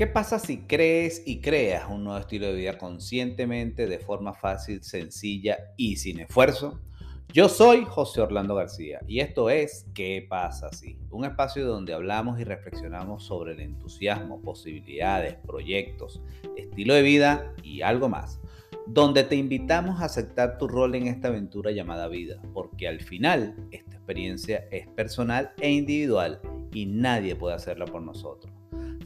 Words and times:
¿Qué 0.00 0.06
pasa 0.06 0.38
si 0.38 0.62
crees 0.62 1.22
y 1.26 1.42
creas 1.42 1.90
un 1.90 2.04
nuevo 2.04 2.18
estilo 2.18 2.46
de 2.46 2.54
vida 2.54 2.78
conscientemente, 2.78 3.86
de 3.86 3.98
forma 3.98 4.32
fácil, 4.32 4.82
sencilla 4.82 5.58
y 5.76 5.96
sin 5.96 6.20
esfuerzo? 6.20 6.80
Yo 7.34 7.50
soy 7.50 7.84
José 7.84 8.22
Orlando 8.22 8.54
García 8.54 9.00
y 9.06 9.20
esto 9.20 9.50
es 9.50 9.84
¿Qué 9.92 10.24
pasa 10.26 10.72
si? 10.72 10.96
Un 11.10 11.26
espacio 11.26 11.66
donde 11.66 11.92
hablamos 11.92 12.40
y 12.40 12.44
reflexionamos 12.44 13.24
sobre 13.24 13.52
el 13.52 13.60
entusiasmo, 13.60 14.40
posibilidades, 14.40 15.34
proyectos, 15.46 16.22
estilo 16.56 16.94
de 16.94 17.02
vida 17.02 17.52
y 17.62 17.82
algo 17.82 18.08
más. 18.08 18.40
Donde 18.86 19.22
te 19.24 19.36
invitamos 19.36 20.00
a 20.00 20.06
aceptar 20.06 20.56
tu 20.56 20.66
rol 20.66 20.94
en 20.94 21.08
esta 21.08 21.28
aventura 21.28 21.72
llamada 21.72 22.08
vida, 22.08 22.40
porque 22.54 22.88
al 22.88 23.02
final 23.02 23.54
esta 23.70 23.96
experiencia 23.96 24.66
es 24.70 24.88
personal 24.88 25.52
e 25.60 25.70
individual 25.70 26.40
y 26.72 26.86
nadie 26.86 27.36
puede 27.36 27.54
hacerla 27.54 27.84
por 27.84 28.00
nosotros. 28.00 28.59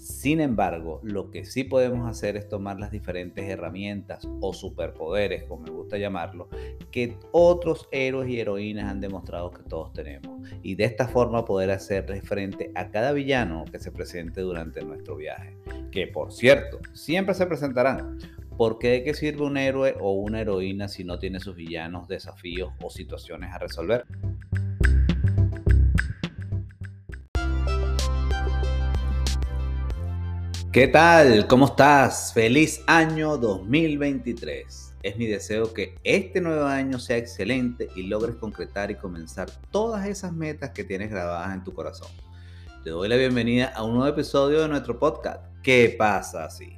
Sin 0.04 0.42
embargo, 0.42 1.00
lo 1.02 1.30
que 1.30 1.46
sí 1.46 1.64
podemos 1.64 2.06
hacer 2.06 2.36
es 2.36 2.46
tomar 2.46 2.78
las 2.78 2.90
diferentes 2.90 3.48
herramientas 3.48 4.28
o 4.42 4.52
superpoderes, 4.52 5.44
como 5.44 5.62
me 5.62 5.70
gusta 5.70 5.96
llamarlo, 5.96 6.50
que 6.90 7.16
otros 7.32 7.88
héroes 7.90 8.28
y 8.28 8.38
heroínas 8.38 8.90
han 8.90 9.00
demostrado 9.00 9.50
que 9.50 9.62
todos 9.62 9.94
tenemos. 9.94 10.46
Y 10.62 10.74
de 10.74 10.84
esta 10.84 11.08
forma 11.08 11.46
poder 11.46 11.70
hacerle 11.70 12.20
frente 12.20 12.70
a 12.74 12.90
cada 12.90 13.12
villano 13.12 13.64
que 13.64 13.78
se 13.78 13.92
presente 13.92 14.42
durante 14.42 14.84
nuestro 14.84 15.16
viaje. 15.16 15.56
Que 15.90 16.06
por 16.06 16.34
cierto, 16.34 16.80
siempre 16.92 17.34
se 17.34 17.46
presentarán. 17.46 18.18
Porque 18.58 18.90
de 18.90 19.04
qué 19.04 19.14
sirve 19.14 19.44
un 19.46 19.56
héroe 19.56 19.96
o 19.98 20.12
una 20.12 20.42
heroína 20.42 20.88
si 20.88 21.02
no 21.02 21.18
tiene 21.18 21.40
sus 21.40 21.56
villanos, 21.56 22.08
desafíos 22.08 22.74
o 22.82 22.90
situaciones 22.90 23.54
a 23.54 23.58
resolver? 23.58 24.04
¿Qué 30.74 30.88
tal? 30.88 31.46
¿Cómo 31.46 31.66
estás? 31.66 32.32
Feliz 32.34 32.82
año 32.88 33.38
2023. 33.38 34.94
Es 35.04 35.16
mi 35.16 35.28
deseo 35.28 35.72
que 35.72 35.94
este 36.02 36.40
nuevo 36.40 36.64
año 36.64 36.98
sea 36.98 37.16
excelente 37.16 37.90
y 37.94 38.08
logres 38.08 38.34
concretar 38.34 38.90
y 38.90 38.96
comenzar 38.96 39.48
todas 39.70 40.08
esas 40.08 40.32
metas 40.32 40.70
que 40.70 40.82
tienes 40.82 41.10
grabadas 41.10 41.54
en 41.54 41.62
tu 41.62 41.72
corazón. 41.72 42.08
Te 42.82 42.90
doy 42.90 43.08
la 43.08 43.14
bienvenida 43.14 43.66
a 43.66 43.84
un 43.84 43.94
nuevo 43.94 44.08
episodio 44.08 44.62
de 44.62 44.68
nuestro 44.68 44.98
podcast. 44.98 45.44
¿Qué 45.62 45.94
pasa 45.96 46.44
así? 46.44 46.76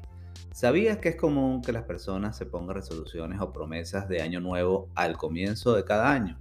¿Sabías 0.52 0.98
que 0.98 1.08
es 1.08 1.16
común 1.16 1.62
que 1.62 1.72
las 1.72 1.84
personas 1.84 2.36
se 2.36 2.44
pongan 2.44 2.76
resoluciones 2.76 3.40
o 3.40 3.50
promesas 3.50 4.10
de 4.10 4.20
año 4.20 4.40
nuevo 4.40 4.90
al 4.94 5.16
comienzo 5.16 5.74
de 5.74 5.84
cada 5.86 6.12
año? 6.12 6.38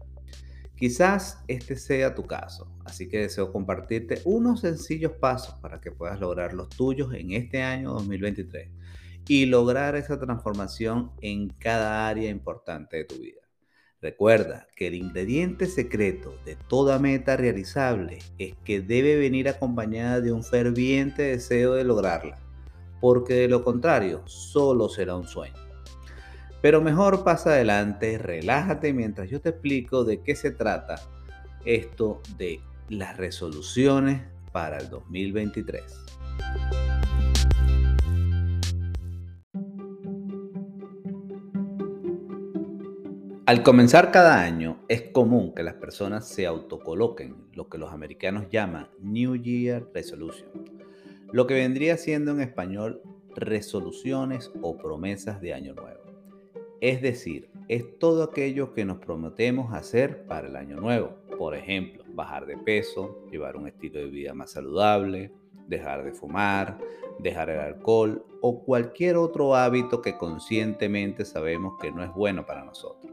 Quizás 0.76 1.42
este 1.48 1.78
sea 1.78 2.16
tu 2.16 2.24
caso, 2.24 2.68
así 2.84 3.08
que 3.08 3.20
deseo 3.20 3.54
compartirte 3.54 4.22
unos 4.26 4.60
sencillos 4.60 5.14
pasos 5.14 5.56
para 5.62 5.80
que 5.80 5.92
puedas 5.92 6.20
lograr 6.20 6.54
los 6.54 6.68
tuyos 6.70 7.14
en 7.14 7.32
este 7.32 7.64
año 7.64 7.94
2023 7.94 8.72
y 9.28 9.46
lograr 9.46 9.96
esa 9.96 10.20
transformación 10.20 11.12
en 11.22 11.48
cada 11.48 12.10
área 12.10 12.30
importante 12.30 12.98
de 12.98 13.06
tu 13.06 13.16
vida. 13.16 13.42
Recuerda 14.02 14.68
que 14.76 14.88
el 14.88 14.96
ingrediente 14.96 15.66
secreto 15.66 16.38
de 16.46 16.58
toda 16.68 17.00
meta 17.00 17.38
realizable 17.38 18.20
es 18.38 18.56
que 18.66 18.82
debe 18.82 19.16
venir 19.16 19.48
acompañada 19.48 20.20
de 20.20 20.34
un 20.34 20.44
ferviente 20.44 21.24
deseo 21.24 21.74
de 21.74 21.86
lograrla, 21.86 22.38
porque 23.00 23.34
de 23.34 23.48
lo 23.48 23.64
contrario 23.64 24.28
solo 24.28 24.90
será 24.90 25.16
un 25.16 25.28
sueño. 25.28 25.65
Pero 26.66 26.82
mejor 26.82 27.24
pasa 27.24 27.52
adelante, 27.52 28.18
relájate 28.18 28.92
mientras 28.92 29.30
yo 29.30 29.40
te 29.40 29.50
explico 29.50 30.04
de 30.04 30.24
qué 30.24 30.36
se 30.36 30.50
trata 30.50 30.96
esto 31.64 32.24
de 32.40 32.60
las 32.90 33.18
resoluciones 33.18 34.24
para 34.52 34.80
el 34.80 34.90
2023. 34.90 35.84
Al 43.46 43.62
comenzar 43.62 44.10
cada 44.10 44.42
año 44.42 44.80
es 44.88 45.04
común 45.12 45.54
que 45.54 45.62
las 45.62 45.76
personas 45.76 46.28
se 46.28 46.48
autocoloquen 46.48 47.46
lo 47.54 47.70
que 47.70 47.78
los 47.78 47.94
americanos 47.94 48.48
llaman 48.50 48.90
New 49.02 49.36
Year 49.36 49.88
Resolution, 49.94 50.50
lo 51.32 51.46
que 51.46 51.54
vendría 51.54 51.96
siendo 51.98 52.32
en 52.32 52.42
español 52.42 53.04
resoluciones 53.36 54.52
o 54.64 54.80
promesas 54.80 55.40
de 55.42 55.54
año 55.54 55.76
nuevo. 55.76 56.15
Es 56.82 57.02
decir, 57.02 57.50
es 57.68 57.98
todo 58.00 58.24
aquello 58.24 58.74
que 58.74 58.86
nos 58.86 58.98
prometemos 58.98 59.74
hacer 59.74 60.26
para 60.28 60.48
el 60.48 60.56
año 60.56 60.80
nuevo. 60.80 61.16
Por 61.38 61.56
ejemplo, 61.56 62.04
bajar 62.14 62.46
de 62.46 62.58
peso, 62.58 63.24
llevar 63.32 63.56
un 63.56 63.68
estilo 63.68 64.00
de 64.00 64.08
vida 64.08 64.34
más 64.34 64.52
saludable, 64.52 65.32
dejar 65.68 66.04
de 66.04 66.14
fumar, 66.14 66.78
dejar 67.20 67.50
el 67.50 67.60
alcohol 67.60 68.26
o 68.42 68.64
cualquier 68.64 69.18
otro 69.18 69.56
hábito 69.56 70.02
que 70.02 70.18
conscientemente 70.18 71.26
sabemos 71.26 71.74
que 71.82 71.92
no 71.92 72.04
es 72.04 72.14
bueno 72.14 72.46
para 72.46 72.64
nosotros. 72.66 73.12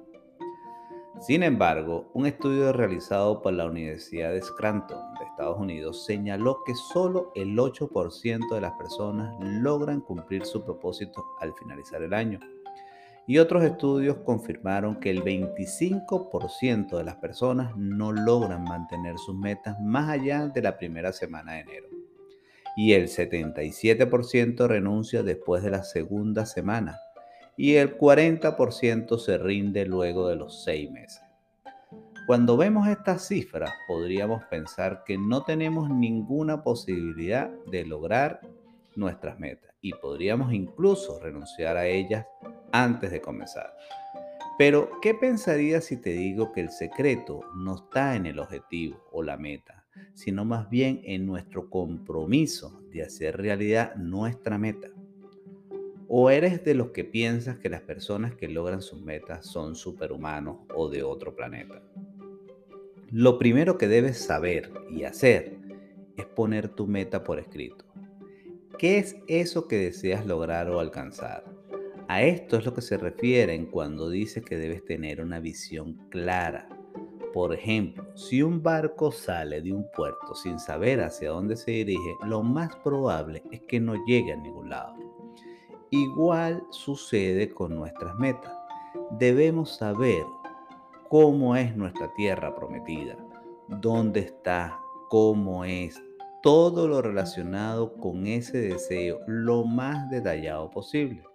Sin 1.21 1.45
embargo, 1.45 2.11
un 2.15 2.27
estudio 2.27 2.73
realizado 2.73 3.43
por 3.43 3.53
la 3.53 3.67
Universidad 3.67 4.33
de 4.33 4.43
Scranton 4.43 4.99
de 5.21 5.25
Estados 5.27 5.57
Unidos 5.57 6.05
señaló 6.05 6.65
que 6.67 6.75
solo 6.75 7.31
el 7.37 7.57
8% 7.57 8.53
de 8.53 8.61
las 8.61 8.73
personas 8.73 9.33
logran 9.41 10.01
cumplir 10.01 10.45
su 10.45 10.65
propósito 10.65 11.25
al 11.39 11.55
finalizar 11.55 12.03
el 12.03 12.13
año 12.13 12.41
y 13.27 13.39
otros 13.39 13.63
estudios 13.63 14.19
confirmaron 14.19 14.99
que 14.99 15.11
el 15.11 15.23
25% 15.23 16.97
de 16.97 17.05
las 17.05 17.17
personas 17.17 17.77
no 17.77 18.13
logran 18.13 18.65
mantener 18.65 19.17
sus 19.19 19.37
metas 19.37 19.79
más 19.81 20.11
allá 20.11 20.49
de 20.49 20.63
la 20.63 20.77
primera 20.77 21.13
semana 21.13 21.53
de 21.53 21.61
enero. 21.61 21.89
Y 22.77 22.95
el 22.95 23.09
77% 23.09 24.67
renuncia 24.67 25.23
después 25.23 25.63
de 25.63 25.71
la 25.71 25.85
segunda 25.85 26.47
semana. 26.47 26.99
Y 27.57 27.75
el 27.75 27.97
40% 27.97 29.19
se 29.19 29.39
rinde 29.39 29.87
luego 29.87 30.29
de 30.29 30.37
los 30.37 30.65
seis 30.65 30.91
meses. 30.91 31.23
Cuando 32.27 32.57
vemos 32.57 32.89
estas 32.89 33.27
cifras, 33.27 33.73
podríamos 33.87 34.43
pensar 34.45 35.05
que 35.05 35.19
no 35.19 35.43
tenemos 35.43 35.91
ninguna 35.91 36.63
posibilidad 36.63 37.51
de 37.67 37.85
lograr 37.85 38.41
nuestras 38.97 39.39
metas 39.39 39.73
y 39.81 39.93
podríamos 39.93 40.53
incluso 40.53 41.19
renunciar 41.21 41.77
a 41.77 41.87
ellas 41.87 42.25
antes 42.73 43.11
de 43.11 43.21
comenzar. 43.21 43.77
Pero, 44.59 44.91
¿qué 45.01 45.15
pensarías 45.15 45.85
si 45.85 45.97
te 45.97 46.11
digo 46.11 46.53
que 46.53 46.61
el 46.61 46.71
secreto 46.71 47.41
no 47.55 47.77
está 47.77 48.17
en 48.17 48.27
el 48.27 48.39
objetivo 48.39 49.03
o 49.11 49.23
la 49.23 49.37
meta, 49.37 49.87
sino 50.15 50.45
más 50.45 50.69
bien 50.69 51.01
en 51.05 51.27
nuestro 51.27 51.71
compromiso 51.71 52.83
de 52.91 53.03
hacer 53.03 53.37
realidad 53.39 53.95
nuestra 53.97 54.59
meta? 54.59 54.89
¿O 56.09 56.29
eres 56.29 56.63
de 56.63 56.75
los 56.75 56.91
que 56.91 57.05
piensas 57.05 57.59
que 57.59 57.71
las 57.71 57.81
personas 57.81 58.35
que 58.35 58.49
logran 58.49 58.83
sus 58.83 59.01
metas 59.01 59.47
son 59.47 59.75
superhumanos 59.75 60.59
o 60.75 60.91
de 60.91 61.03
otro 61.03 61.35
planeta? 61.35 61.83
Lo 63.11 63.39
primero 63.39 63.79
que 63.79 63.89
debes 63.89 64.19
saber 64.19 64.71
y 64.91 65.05
hacer 65.05 65.59
es 66.17 66.27
poner 66.27 66.69
tu 66.69 66.87
meta 66.87 67.25
por 67.25 67.39
escrito. 67.39 67.85
¿Qué 68.79 68.99
es 68.99 69.17
eso 69.27 69.69
que 69.69 69.77
deseas 69.77 70.27
lograr 70.27 70.69
o 70.71 70.81
alcanzar? 70.81 71.45
A 72.13 72.21
esto 72.21 72.59
es 72.59 72.67
lo 72.67 72.75
que 72.75 72.83
se 72.83 72.99
refieren 72.99 73.65
cuando 73.65 74.11
dice 74.11 74.43
que 74.43 74.59
debes 74.59 74.85
tener 74.85 75.23
una 75.23 75.41
visión 75.41 75.95
clara. 76.11 76.69
Por 77.33 77.55
ejemplo, 77.55 78.05
si 78.15 78.43
un 78.43 78.63
barco 78.63 79.11
sale 79.11 79.63
de 79.63 79.73
un 79.73 79.91
puerto 79.97 80.35
sin 80.35 80.59
saber 80.59 81.01
hacia 81.01 81.31
dónde 81.31 81.57
se 81.57 81.71
dirige, 81.71 82.17
lo 82.27 82.43
más 82.43 82.77
probable 82.85 83.43
es 83.51 83.63
que 83.63 83.81
no 83.81 83.95
llegue 84.05 84.35
a 84.35 84.37
ningún 84.37 84.69
lado. 84.69 84.95
Igual 85.89 86.63
sucede 86.69 87.49
con 87.49 87.75
nuestras 87.75 88.15
metas. 88.17 88.53
Debemos 89.13 89.75
saber 89.79 90.27
cómo 91.09 91.57
es 91.57 91.75
nuestra 91.75 92.13
tierra 92.13 92.55
prometida, 92.55 93.17
dónde 93.69 94.21
está, 94.21 94.79
cómo 95.09 95.65
es, 95.65 95.99
todo 96.43 96.89
lo 96.89 97.01
relacionado 97.01 97.95
con 97.95 98.27
ese 98.27 98.59
deseo 98.59 99.21
lo 99.27 99.65
más 99.65 100.11
detallado 100.11 100.69
posible. 100.69 101.32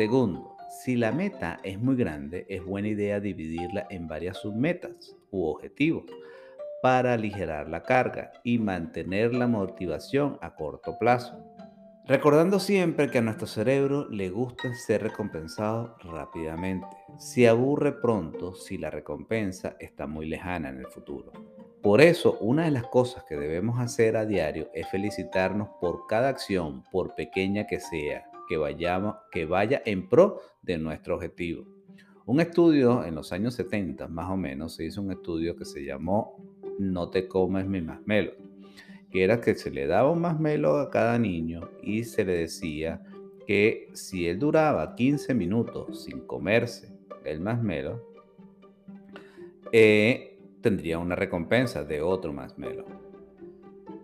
Segundo, 0.00 0.56
si 0.70 0.96
la 0.96 1.12
meta 1.12 1.60
es 1.62 1.78
muy 1.78 1.94
grande, 1.94 2.46
es 2.48 2.64
buena 2.64 2.88
idea 2.88 3.20
dividirla 3.20 3.86
en 3.90 4.08
varias 4.08 4.38
submetas 4.38 5.14
u 5.30 5.44
objetivos 5.44 6.04
para 6.80 7.12
aligerar 7.12 7.68
la 7.68 7.82
carga 7.82 8.32
y 8.42 8.56
mantener 8.56 9.34
la 9.34 9.46
motivación 9.46 10.38
a 10.40 10.54
corto 10.54 10.96
plazo. 10.98 11.38
Recordando 12.06 12.60
siempre 12.60 13.10
que 13.10 13.18
a 13.18 13.20
nuestro 13.20 13.46
cerebro 13.46 14.08
le 14.08 14.30
gusta 14.30 14.74
ser 14.74 15.02
recompensado 15.02 15.96
rápidamente. 16.02 16.86
Se 17.18 17.46
aburre 17.46 17.92
pronto 17.92 18.54
si 18.54 18.78
la 18.78 18.88
recompensa 18.88 19.76
está 19.80 20.06
muy 20.06 20.24
lejana 20.24 20.70
en 20.70 20.78
el 20.78 20.86
futuro. 20.86 21.30
Por 21.82 22.00
eso, 22.00 22.38
una 22.40 22.64
de 22.64 22.70
las 22.70 22.86
cosas 22.86 23.24
que 23.24 23.36
debemos 23.36 23.78
hacer 23.78 24.16
a 24.16 24.24
diario 24.24 24.70
es 24.72 24.88
felicitarnos 24.88 25.68
por 25.78 26.06
cada 26.06 26.30
acción, 26.30 26.84
por 26.90 27.14
pequeña 27.14 27.66
que 27.66 27.80
sea, 27.80 28.29
que, 28.50 28.56
vayamos, 28.56 29.14
que 29.30 29.46
vaya 29.46 29.80
en 29.86 30.08
pro 30.08 30.40
de 30.60 30.76
nuestro 30.76 31.14
objetivo. 31.14 31.64
Un 32.26 32.40
estudio 32.40 33.04
en 33.04 33.14
los 33.14 33.32
años 33.32 33.54
70, 33.54 34.08
más 34.08 34.28
o 34.28 34.36
menos, 34.36 34.74
se 34.74 34.84
hizo 34.84 35.00
un 35.00 35.12
estudio 35.12 35.54
que 35.54 35.64
se 35.64 35.84
llamó 35.84 36.36
No 36.80 37.10
te 37.10 37.28
comes 37.28 37.68
mi 37.68 37.80
masmelo. 37.80 38.32
que 39.12 39.22
era 39.22 39.40
que 39.40 39.54
se 39.54 39.70
le 39.70 39.86
daba 39.86 40.10
un 40.10 40.20
masmelo 40.20 40.78
a 40.78 40.90
cada 40.90 41.16
niño 41.16 41.70
y 41.80 42.02
se 42.02 42.24
le 42.24 42.32
decía 42.32 43.04
que 43.46 43.88
si 43.92 44.26
él 44.26 44.40
duraba 44.40 44.96
15 44.96 45.32
minutos 45.32 46.02
sin 46.02 46.20
comerse 46.20 46.92
el 47.24 47.40
masmelo, 47.40 48.04
eh, 49.70 50.38
tendría 50.60 50.98
una 50.98 51.14
recompensa 51.14 51.84
de 51.84 52.02
otro 52.02 52.32
masmelo. 52.32 52.84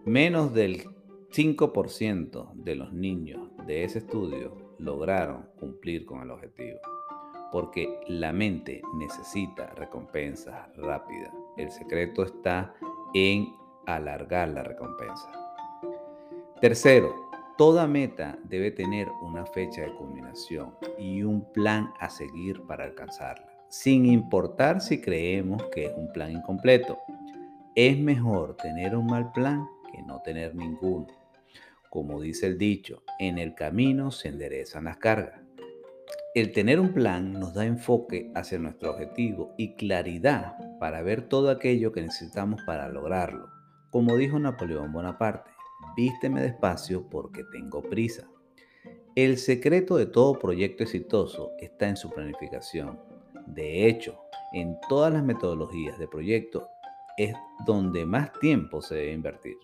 Menos 0.04 0.54
del 0.54 0.84
5% 1.32 2.54
de 2.54 2.76
los 2.76 2.92
niños 2.92 3.55
de 3.66 3.84
ese 3.84 3.98
estudio 3.98 4.52
lograron 4.78 5.48
cumplir 5.58 6.06
con 6.06 6.20
el 6.20 6.30
objetivo, 6.30 6.78
porque 7.50 8.00
la 8.06 8.32
mente 8.32 8.80
necesita 8.98 9.66
recompensas 9.74 10.68
rápidas. 10.76 11.32
El 11.56 11.70
secreto 11.70 12.22
está 12.22 12.74
en 13.14 13.52
alargar 13.86 14.48
la 14.48 14.62
recompensa. 14.62 15.30
Tercero, 16.60 17.14
toda 17.58 17.86
meta 17.86 18.38
debe 18.44 18.70
tener 18.70 19.08
una 19.22 19.44
fecha 19.46 19.82
de 19.82 19.94
culminación 19.94 20.74
y 20.98 21.22
un 21.22 21.44
plan 21.52 21.92
a 21.98 22.08
seguir 22.08 22.62
para 22.62 22.84
alcanzarla, 22.84 23.48
sin 23.68 24.06
importar 24.06 24.80
si 24.80 25.00
creemos 25.00 25.62
que 25.72 25.86
es 25.86 25.92
un 25.96 26.12
plan 26.12 26.30
incompleto. 26.32 26.98
Es 27.74 27.98
mejor 27.98 28.56
tener 28.56 28.96
un 28.96 29.06
mal 29.06 29.32
plan 29.32 29.66
que 29.92 30.02
no 30.02 30.20
tener 30.22 30.54
ninguno. 30.54 31.06
Como 31.96 32.20
dice 32.20 32.46
el 32.46 32.58
dicho, 32.58 33.02
en 33.18 33.38
el 33.38 33.54
camino 33.54 34.10
se 34.10 34.28
enderezan 34.28 34.84
las 34.84 34.98
cargas. 34.98 35.40
El 36.34 36.52
tener 36.52 36.78
un 36.78 36.92
plan 36.92 37.32
nos 37.32 37.54
da 37.54 37.64
enfoque 37.64 38.30
hacia 38.34 38.58
nuestro 38.58 38.90
objetivo 38.90 39.54
y 39.56 39.76
claridad 39.76 40.58
para 40.78 41.00
ver 41.00 41.26
todo 41.26 41.48
aquello 41.48 41.92
que 41.92 42.02
necesitamos 42.02 42.60
para 42.66 42.90
lograrlo. 42.90 43.48
Como 43.88 44.14
dijo 44.18 44.38
Napoleón 44.38 44.92
Bonaparte, 44.92 45.50
vísteme 45.96 46.42
despacio 46.42 47.08
porque 47.08 47.44
tengo 47.50 47.80
prisa. 47.80 48.28
El 49.14 49.38
secreto 49.38 49.96
de 49.96 50.04
todo 50.04 50.38
proyecto 50.38 50.82
exitoso 50.82 51.52
está 51.58 51.88
en 51.88 51.96
su 51.96 52.10
planificación. 52.10 53.00
De 53.46 53.88
hecho, 53.88 54.20
en 54.52 54.76
todas 54.90 55.14
las 55.14 55.24
metodologías 55.24 55.98
de 55.98 56.08
proyecto 56.08 56.68
es 57.16 57.34
donde 57.64 58.04
más 58.04 58.34
tiempo 58.38 58.82
se 58.82 58.96
debe 58.96 59.12
invertir. 59.14 59.56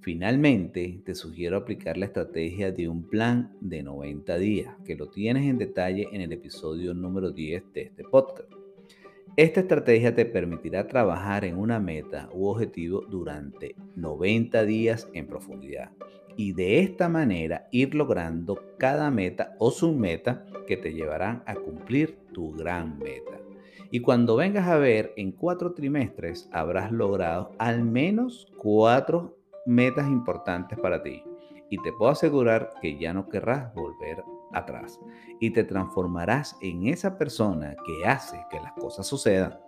Finalmente, 0.00 1.00
te 1.04 1.14
sugiero 1.14 1.56
aplicar 1.56 1.96
la 1.96 2.06
estrategia 2.06 2.70
de 2.70 2.88
un 2.88 3.08
plan 3.08 3.56
de 3.60 3.82
90 3.82 4.38
días, 4.38 4.74
que 4.84 4.94
lo 4.94 5.08
tienes 5.08 5.46
en 5.46 5.58
detalle 5.58 6.08
en 6.12 6.20
el 6.20 6.32
episodio 6.32 6.94
número 6.94 7.30
10 7.30 7.72
de 7.72 7.82
este 7.82 8.04
podcast. 8.04 8.50
Esta 9.36 9.60
estrategia 9.60 10.14
te 10.14 10.24
permitirá 10.24 10.86
trabajar 10.86 11.44
en 11.44 11.58
una 11.58 11.78
meta 11.78 12.30
u 12.32 12.46
objetivo 12.46 13.02
durante 13.02 13.74
90 13.96 14.64
días 14.64 15.08
en 15.12 15.26
profundidad 15.26 15.90
y 16.36 16.52
de 16.52 16.80
esta 16.80 17.08
manera 17.08 17.68
ir 17.70 17.94
logrando 17.94 18.62
cada 18.78 19.10
meta 19.10 19.54
o 19.58 19.70
submeta 19.70 20.46
que 20.66 20.76
te 20.76 20.92
llevarán 20.92 21.42
a 21.46 21.54
cumplir 21.54 22.18
tu 22.32 22.52
gran 22.52 22.98
meta. 22.98 23.40
Y 23.90 24.00
cuando 24.00 24.36
vengas 24.36 24.68
a 24.68 24.78
ver, 24.78 25.12
en 25.16 25.32
cuatro 25.32 25.72
trimestres 25.72 26.48
habrás 26.52 26.90
logrado 26.90 27.52
al 27.58 27.84
menos 27.84 28.46
cuatro 28.56 29.35
metas 29.66 30.06
importantes 30.08 30.78
para 30.78 31.02
ti 31.02 31.22
y 31.68 31.78
te 31.82 31.92
puedo 31.92 32.12
asegurar 32.12 32.72
que 32.80 32.98
ya 32.98 33.12
no 33.12 33.28
querrás 33.28 33.74
volver 33.74 34.24
atrás 34.52 35.00
y 35.40 35.50
te 35.50 35.64
transformarás 35.64 36.56
en 36.62 36.86
esa 36.86 37.18
persona 37.18 37.74
que 37.84 38.08
hace 38.08 38.40
que 38.50 38.60
las 38.60 38.72
cosas 38.72 39.06
sucedan. 39.06 39.58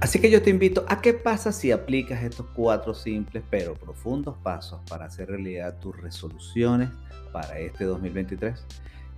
Así 0.00 0.20
que 0.20 0.30
yo 0.30 0.42
te 0.42 0.50
invito 0.50 0.84
a 0.88 1.00
qué 1.00 1.14
pasa 1.14 1.52
si 1.52 1.70
aplicas 1.70 2.22
estos 2.22 2.46
cuatro 2.54 2.92
simples 2.92 3.42
pero 3.48 3.74
profundos 3.74 4.36
pasos 4.42 4.80
para 4.90 5.06
hacer 5.06 5.28
realidad 5.28 5.78
tus 5.78 5.96
resoluciones 5.96 6.90
para 7.32 7.58
este 7.58 7.84
2023. 7.84 8.66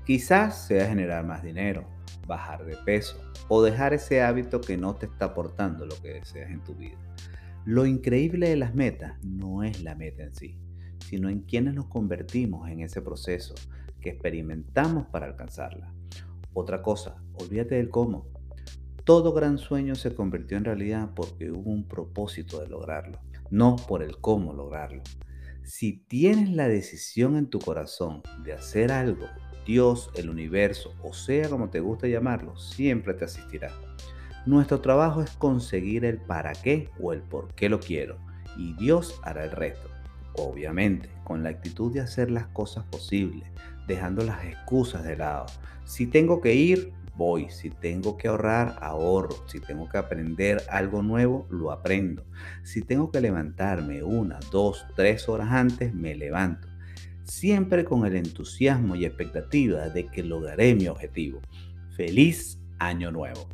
Quizás 0.05 0.67
sea 0.67 0.87
generar 0.87 1.25
más 1.25 1.43
dinero, 1.43 1.85
bajar 2.27 2.65
de 2.65 2.77
peso 2.85 3.19
o 3.49 3.63
dejar 3.63 3.95
ese 3.95 4.23
hábito 4.23 4.61
que 4.61 4.77
no 4.77 4.95
te 4.97 5.07
está 5.07 5.27
aportando 5.27 5.87
lo 5.87 6.01
que 6.01 6.15
deseas 6.15 6.51
en 6.51 6.63
tu 6.63 6.75
vida. 6.75 6.99
Lo 7.65 7.87
increíble 7.87 8.49
de 8.49 8.57
las 8.57 8.75
metas 8.75 9.19
no 9.25 9.63
es 9.63 9.83
la 9.83 9.95
meta 9.95 10.23
en 10.23 10.35
sí, 10.35 10.59
sino 10.99 11.29
en 11.29 11.41
quienes 11.41 11.75
nos 11.75 11.87
convertimos 11.87 12.69
en 12.69 12.81
ese 12.81 13.01
proceso 13.01 13.55
que 14.01 14.11
experimentamos 14.11 15.07
para 15.07 15.27
alcanzarla. 15.27 15.95
Otra 16.53 16.83
cosa, 16.83 17.23
olvídate 17.35 17.77
del 17.77 17.89
cómo. 17.89 18.27
Todo 19.05 19.33
gran 19.33 19.59
sueño 19.59 19.95
se 19.95 20.15
convirtió 20.15 20.57
en 20.57 20.65
realidad 20.65 21.11
porque 21.15 21.51
hubo 21.51 21.71
un 21.71 21.89
propósito 21.89 22.61
de 22.61 22.69
lograrlo, 22.69 23.19
no 23.51 23.77
por 23.77 24.03
el 24.03 24.19
cómo 24.19 24.53
lograrlo. 24.53 25.03
Si 25.63 26.05
tienes 26.07 26.51
la 26.51 26.69
decisión 26.69 27.37
en 27.37 27.49
tu 27.49 27.59
corazón 27.59 28.23
de 28.45 28.53
hacer 28.53 28.93
algo 28.93 29.27
Dios, 29.65 30.11
el 30.15 30.29
universo, 30.29 30.95
o 31.03 31.13
sea 31.13 31.49
como 31.49 31.71
te 31.71 31.81
gusta 31.81 32.07
llamarlo, 32.07 32.57
siempre 32.57 33.15
te 33.15 33.25
asistirá. 33.25 33.71
Nuestro 34.47 34.81
trabajo 34.81 35.23
es 35.23 35.31
conseguir 35.31 36.05
el 36.05 36.19
para 36.19 36.53
qué 36.53 36.91
o 37.01 37.13
el 37.13 37.23
por 37.23 37.55
qué 37.55 37.69
lo 37.69 37.81
quiero, 37.81 38.19
y 38.57 38.75
Dios 38.75 39.21
hará 39.23 39.45
el 39.45 39.51
resto. 39.51 39.89
Obviamente, 40.37 41.09
con 41.23 41.43
la 41.43 41.51
actitud 41.51 41.93
de 41.93 42.01
hacer 42.01 42.31
las 42.31 42.47
cosas 42.49 42.85
posibles, 42.85 43.49
dejando 43.87 44.25
las 44.25 44.45
excusas 44.45 45.05
de 45.05 45.17
lado. 45.17 45.47
Si 45.85 46.07
tengo 46.07 46.41
que 46.41 46.55
ir, 46.55 46.93
voy. 47.17 47.49
Si 47.51 47.71
tengo 47.71 48.17
que 48.17 48.29
ahorrar, 48.29 48.77
ahorro. 48.81 49.37
Si 49.47 49.61
tengo 49.61 49.89
que 49.89 49.99
aprender 49.99 50.63
algo 50.69 51.03
nuevo, 51.03 51.47
lo 51.51 51.71
aprendo. 51.71 52.25
Si 52.63 52.83
tengo 52.83 53.11
que 53.11 53.21
levantarme 53.21 54.03
una, 54.03 54.41
dos, 54.51 54.87
tres 54.97 55.29
horas 55.29 55.53
antes, 55.53 55.95
me 55.95 56.15
levanto 56.15 56.74
siempre 57.25 57.85
con 57.85 58.07
el 58.07 58.17
entusiasmo 58.17 58.95
y 58.95 59.05
expectativa 59.05 59.89
de 59.89 60.07
que 60.07 60.23
lograré 60.23 60.75
mi 60.75 60.87
objetivo. 60.87 61.41
Feliz 61.97 62.59
año 62.79 63.11
nuevo. 63.11 63.49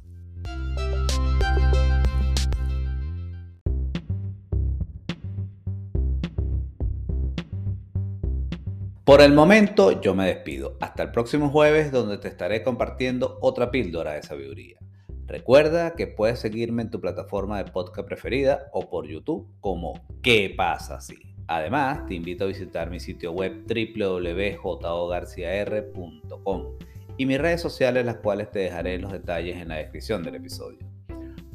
Por 9.05 9.23
el 9.23 9.33
momento 9.33 10.01
yo 10.01 10.15
me 10.15 10.27
despido. 10.27 10.77
Hasta 10.81 11.03
el 11.03 11.11
próximo 11.11 11.51
jueves 11.51 11.91
donde 11.91 12.19
te 12.19 12.29
estaré 12.29 12.63
compartiendo 12.63 13.39
otra 13.41 13.73
píldora 13.73 14.13
de 14.13 14.23
sabiduría. 14.23 14.79
Recuerda 15.27 15.95
que 15.97 16.07
puedes 16.07 16.39
seguirme 16.39 16.83
en 16.83 16.91
tu 16.91 17.01
plataforma 17.01 17.59
de 17.59 17.71
podcast 17.71 18.07
preferida 18.07 18.69
o 18.73 18.89
por 18.89 19.09
YouTube 19.09 19.49
como 19.61 19.95
¿Qué 20.23 20.55
pasa 20.57 20.97
así? 20.97 21.30
Además, 21.51 22.07
te 22.07 22.15
invito 22.15 22.45
a 22.45 22.47
visitar 22.47 22.89
mi 22.91 23.01
sitio 23.01 23.33
web 23.33 23.65
www.jogarciar.com 23.67 26.65
y 27.17 27.27
mis 27.27 27.41
redes 27.41 27.61
sociales, 27.61 28.07
las 28.07 28.19
cuales 28.19 28.53
te 28.53 28.61
dejaré 28.61 29.01
los 29.01 29.11
detalles 29.11 29.57
en 29.57 29.67
la 29.67 29.79
descripción 29.79 30.23
del 30.23 30.37
episodio. 30.37 30.79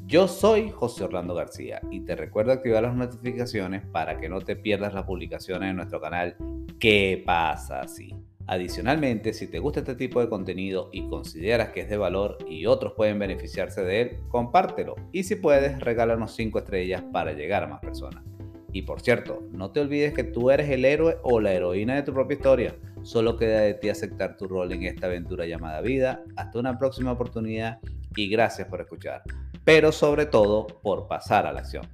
Yo 0.06 0.28
soy 0.28 0.70
José 0.70 1.06
Orlando 1.06 1.34
García 1.34 1.80
y 1.90 2.02
te 2.02 2.18
recuerdo 2.18 2.52
activar 2.52 2.84
las 2.84 2.94
notificaciones 2.94 3.86
para 3.86 4.20
que 4.20 4.28
no 4.28 4.42
te 4.42 4.58
pierdas 4.58 4.94
las 4.94 5.06
publicaciones 5.06 5.70
en 5.70 5.78
nuestro 5.78 6.02
canal 6.02 6.36
¿Qué 6.78 7.24
pasa 7.26 7.80
así? 7.80 8.14
Adicionalmente, 8.48 9.32
si 9.32 9.48
te 9.48 9.60
gusta 9.60 9.80
este 9.80 9.96
tipo 9.96 10.20
de 10.20 10.28
contenido 10.28 10.90
y 10.92 11.08
consideras 11.08 11.70
que 11.70 11.80
es 11.80 11.90
de 11.90 11.96
valor 11.96 12.38
y 12.50 12.66
otros 12.66 12.92
pueden 12.98 13.18
beneficiarse 13.18 13.82
de 13.82 14.02
él, 14.02 14.18
compártelo 14.28 14.96
y 15.14 15.24
si 15.24 15.36
puedes, 15.36 15.80
regálanos 15.80 16.36
5 16.36 16.60
estrellas 16.60 17.02
para 17.14 17.32
llegar 17.32 17.64
a 17.64 17.68
más 17.68 17.80
personas. 17.80 18.35
Y 18.76 18.82
por 18.82 19.00
cierto, 19.00 19.42
no 19.54 19.72
te 19.72 19.80
olvides 19.80 20.14
que 20.14 20.26
tú 20.26 20.52
eres 20.52 20.70
el 20.70 20.84
héroe 20.84 21.18
o 21.24 21.40
la 21.40 21.54
heroína 21.54 21.96
de 21.96 22.04
tu 22.04 22.12
propia 22.12 22.36
historia. 22.36 22.76
Solo 23.04 23.38
queda 23.38 23.62
de 23.62 23.76
ti 23.76 23.88
aceptar 23.88 24.36
tu 24.36 24.50
rol 24.50 24.70
en 24.74 24.84
esta 24.84 25.06
aventura 25.06 25.46
llamada 25.46 25.80
vida. 25.80 26.26
Hasta 26.36 26.60
una 26.60 26.78
próxima 26.78 27.14
oportunidad 27.14 27.80
y 28.18 28.28
gracias 28.28 28.68
por 28.68 28.82
escuchar. 28.82 29.22
Pero 29.64 29.94
sobre 29.94 30.26
todo 30.26 30.68
por 30.68 31.08
pasar 31.08 31.48
a 31.48 31.54
la 31.54 31.62
acción. 31.62 31.88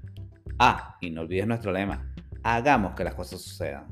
Ah, 0.58 0.98
y 1.02 1.12
no 1.12 1.22
olvides 1.22 1.46
nuestro 1.46 1.72
lema. 1.72 2.12
Hagamos 2.42 2.96
que 2.96 3.04
las 3.04 3.14
cosas 3.14 3.42
sucedan. 3.42 3.86